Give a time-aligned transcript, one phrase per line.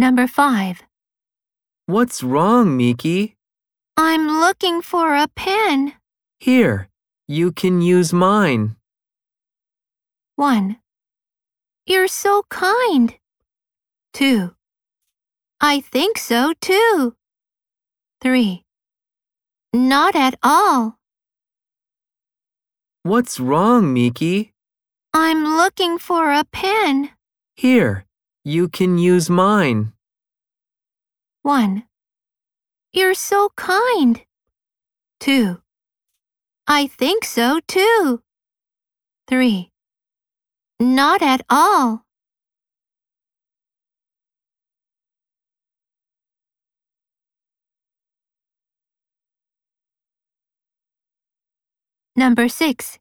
[0.00, 0.82] Number 5.
[1.84, 3.36] What's wrong, Miki?
[3.98, 5.92] I'm looking for a pen.
[6.38, 6.88] Here,
[7.28, 8.76] you can use mine.
[10.36, 10.78] 1.
[11.84, 13.14] You're so kind.
[14.14, 14.54] 2.
[15.60, 17.14] I think so too.
[18.22, 18.64] 3.
[19.74, 20.96] Not at all.
[23.02, 24.54] What's wrong, Miki?
[25.12, 27.10] I'm looking for a pen.
[27.54, 28.06] Here,
[28.44, 29.92] you can use mine.
[31.42, 31.84] 1.
[32.92, 34.22] You're so kind.
[35.20, 35.60] 2.
[36.66, 38.22] I think so too.
[39.28, 39.70] 3.
[40.80, 42.04] Not at all.
[52.16, 52.98] Number 6.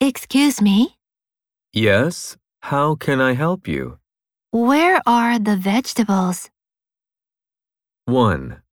[0.00, 0.96] Excuse me,
[1.72, 3.98] Yes, how can I help you?
[4.50, 6.50] Where are the vegetables?
[8.06, 8.62] 1.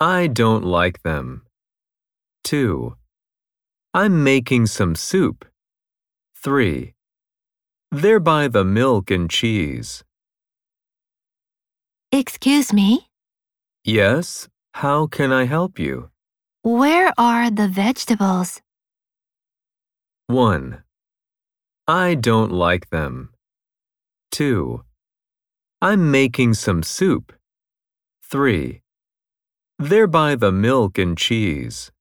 [0.00, 1.42] I don't like them.
[2.44, 2.96] 2.
[3.94, 5.44] I'm making some soup.
[6.42, 6.94] 3.
[7.90, 10.02] They're by the milk and cheese.
[12.10, 13.08] Excuse me,
[13.84, 16.10] Yes, how can I help you?
[16.62, 18.60] where are the vegetables?
[20.28, 20.82] 1.
[21.88, 23.31] I don't like them.
[24.32, 24.82] 2.
[25.82, 27.34] I'm making some soup.
[28.24, 28.80] 3.
[29.78, 31.92] They're by the milk and cheese.